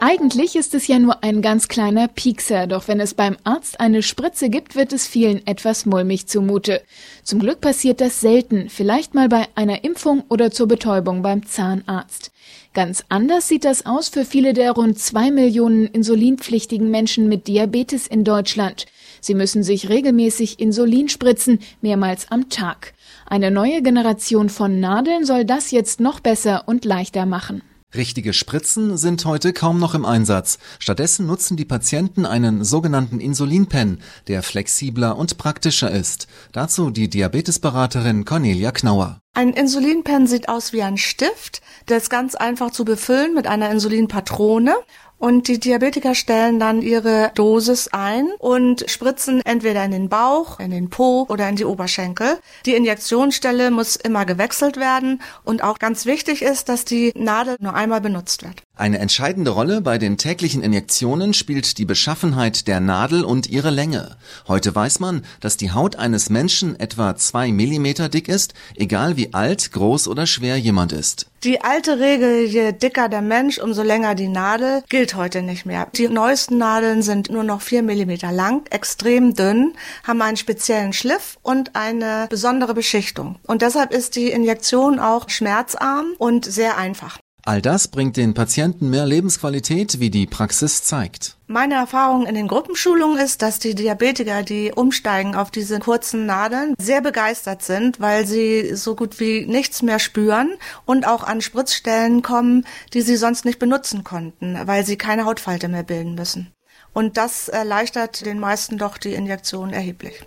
Eigentlich 0.00 0.54
ist 0.54 0.74
es 0.74 0.86
ja 0.86 1.00
nur 1.00 1.24
ein 1.24 1.42
ganz 1.42 1.66
kleiner 1.66 2.06
Piekser, 2.06 2.68
doch 2.68 2.86
wenn 2.86 3.00
es 3.00 3.14
beim 3.14 3.36
Arzt 3.42 3.80
eine 3.80 4.04
Spritze 4.04 4.48
gibt, 4.48 4.76
wird 4.76 4.92
es 4.92 5.08
vielen 5.08 5.44
etwas 5.44 5.86
mulmig 5.86 6.28
zumute. 6.28 6.82
Zum 7.24 7.40
Glück 7.40 7.60
passiert 7.60 8.00
das 8.00 8.20
selten, 8.20 8.68
vielleicht 8.68 9.14
mal 9.14 9.28
bei 9.28 9.46
einer 9.56 9.82
Impfung 9.82 10.22
oder 10.28 10.52
zur 10.52 10.68
Betäubung 10.68 11.22
beim 11.22 11.44
Zahnarzt. 11.44 12.30
Ganz 12.74 13.04
anders 13.08 13.48
sieht 13.48 13.64
das 13.64 13.86
aus 13.86 14.08
für 14.08 14.24
viele 14.24 14.52
der 14.52 14.70
rund 14.70 15.00
zwei 15.00 15.32
Millionen 15.32 15.88
insulinpflichtigen 15.88 16.92
Menschen 16.92 17.28
mit 17.28 17.48
Diabetes 17.48 18.06
in 18.06 18.22
Deutschland. 18.22 18.86
Sie 19.20 19.34
müssen 19.34 19.64
sich 19.64 19.88
regelmäßig 19.88 20.60
Insulin 20.60 21.08
spritzen, 21.08 21.58
mehrmals 21.80 22.30
am 22.30 22.48
Tag. 22.50 22.94
Eine 23.26 23.50
neue 23.50 23.82
Generation 23.82 24.48
von 24.48 24.78
Nadeln 24.78 25.24
soll 25.24 25.44
das 25.44 25.72
jetzt 25.72 25.98
noch 25.98 26.20
besser 26.20 26.62
und 26.66 26.84
leichter 26.84 27.26
machen. 27.26 27.62
Richtige 27.94 28.34
Spritzen 28.34 28.98
sind 28.98 29.24
heute 29.24 29.54
kaum 29.54 29.78
noch 29.78 29.94
im 29.94 30.04
Einsatz. 30.04 30.58
Stattdessen 30.78 31.26
nutzen 31.26 31.56
die 31.56 31.64
Patienten 31.64 32.26
einen 32.26 32.62
sogenannten 32.62 33.18
Insulinpen, 33.18 34.02
der 34.26 34.42
flexibler 34.42 35.16
und 35.16 35.38
praktischer 35.38 35.90
ist. 35.90 36.26
Dazu 36.52 36.90
die 36.90 37.08
Diabetesberaterin 37.08 38.26
Cornelia 38.26 38.72
Knauer. 38.72 39.22
Ein 39.38 39.52
Insulinpen 39.52 40.26
sieht 40.26 40.48
aus 40.48 40.72
wie 40.72 40.82
ein 40.82 40.96
Stift. 40.96 41.62
Der 41.88 41.98
ist 41.98 42.10
ganz 42.10 42.34
einfach 42.34 42.72
zu 42.72 42.84
befüllen 42.84 43.34
mit 43.34 43.46
einer 43.46 43.70
Insulinpatrone 43.70 44.74
und 45.16 45.46
die 45.46 45.60
Diabetiker 45.60 46.16
stellen 46.16 46.58
dann 46.58 46.82
ihre 46.82 47.30
Dosis 47.36 47.86
ein 47.86 48.26
und 48.40 48.90
spritzen 48.90 49.40
entweder 49.44 49.84
in 49.84 49.92
den 49.92 50.08
Bauch, 50.08 50.58
in 50.58 50.72
den 50.72 50.90
Po 50.90 51.24
oder 51.28 51.48
in 51.48 51.54
die 51.54 51.64
Oberschenkel. 51.64 52.40
Die 52.66 52.74
Injektionsstelle 52.74 53.70
muss 53.70 53.94
immer 53.94 54.24
gewechselt 54.24 54.76
werden 54.76 55.22
und 55.44 55.62
auch 55.62 55.78
ganz 55.78 56.04
wichtig 56.04 56.42
ist, 56.42 56.68
dass 56.68 56.84
die 56.84 57.12
Nadel 57.14 57.58
nur 57.60 57.74
einmal 57.74 58.00
benutzt 58.00 58.42
wird. 58.42 58.64
Eine 58.78 59.00
entscheidende 59.00 59.50
Rolle 59.50 59.80
bei 59.80 59.98
den 59.98 60.18
täglichen 60.18 60.62
Injektionen 60.62 61.34
spielt 61.34 61.78
die 61.78 61.84
Beschaffenheit 61.84 62.68
der 62.68 62.78
Nadel 62.78 63.24
und 63.24 63.50
ihre 63.50 63.70
Länge. 63.70 64.16
Heute 64.46 64.72
weiß 64.72 65.00
man, 65.00 65.24
dass 65.40 65.56
die 65.56 65.72
Haut 65.72 65.96
eines 65.96 66.30
Menschen 66.30 66.78
etwa 66.78 67.16
zwei 67.16 67.50
Millimeter 67.50 68.08
dick 68.08 68.28
ist, 68.28 68.54
egal 68.76 69.16
wie 69.16 69.34
alt, 69.34 69.72
groß 69.72 70.06
oder 70.06 70.28
schwer 70.28 70.58
jemand 70.58 70.92
ist. 70.92 71.26
Die 71.42 71.60
alte 71.60 71.98
Regel, 71.98 72.44
je 72.44 72.70
dicker 72.70 73.08
der 73.08 73.20
Mensch, 73.20 73.58
umso 73.58 73.82
länger 73.82 74.14
die 74.14 74.28
Nadel, 74.28 74.84
gilt 74.88 75.16
heute 75.16 75.42
nicht 75.42 75.66
mehr. 75.66 75.88
Die 75.96 76.06
neuesten 76.06 76.58
Nadeln 76.58 77.02
sind 77.02 77.30
nur 77.32 77.42
noch 77.42 77.62
vier 77.62 77.82
Millimeter 77.82 78.30
lang, 78.30 78.62
extrem 78.70 79.34
dünn, 79.34 79.72
haben 80.04 80.22
einen 80.22 80.36
speziellen 80.36 80.92
Schliff 80.92 81.36
und 81.42 81.74
eine 81.74 82.28
besondere 82.30 82.74
Beschichtung. 82.74 83.40
Und 83.44 83.62
deshalb 83.62 83.92
ist 83.92 84.14
die 84.14 84.30
Injektion 84.30 85.00
auch 85.00 85.28
schmerzarm 85.28 86.12
und 86.18 86.44
sehr 86.44 86.78
einfach. 86.78 87.18
All 87.48 87.62
das 87.62 87.88
bringt 87.88 88.18
den 88.18 88.34
Patienten 88.34 88.90
mehr 88.90 89.06
Lebensqualität, 89.06 90.00
wie 90.00 90.10
die 90.10 90.26
Praxis 90.26 90.82
zeigt. 90.82 91.38
Meine 91.46 91.76
Erfahrung 91.76 92.26
in 92.26 92.34
den 92.34 92.46
Gruppenschulungen 92.46 93.16
ist, 93.16 93.40
dass 93.40 93.58
die 93.58 93.74
Diabetiker, 93.74 94.42
die 94.42 94.70
umsteigen 94.70 95.34
auf 95.34 95.50
diese 95.50 95.78
kurzen 95.78 96.26
Nadeln, 96.26 96.74
sehr 96.78 97.00
begeistert 97.00 97.62
sind, 97.62 98.00
weil 98.00 98.26
sie 98.26 98.76
so 98.76 98.94
gut 98.94 99.18
wie 99.18 99.46
nichts 99.46 99.80
mehr 99.80 99.98
spüren 99.98 100.50
und 100.84 101.08
auch 101.08 101.24
an 101.24 101.40
Spritzstellen 101.40 102.20
kommen, 102.20 102.66
die 102.92 103.00
sie 103.00 103.16
sonst 103.16 103.46
nicht 103.46 103.58
benutzen 103.58 104.04
konnten, 104.04 104.58
weil 104.66 104.84
sie 104.84 104.98
keine 104.98 105.24
Hautfalte 105.24 105.68
mehr 105.68 105.84
bilden 105.84 106.16
müssen. 106.16 106.52
Und 106.92 107.16
das 107.16 107.48
erleichtert 107.48 108.26
den 108.26 108.40
meisten 108.40 108.76
doch 108.76 108.98
die 108.98 109.14
Injektion 109.14 109.72
erheblich. 109.72 110.22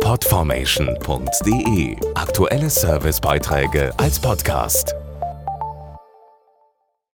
Podformation.de 0.00 1.96
Aktuelle 2.14 2.70
Servicebeiträge 2.70 3.92
als 3.98 4.18
Podcast. 4.18 4.94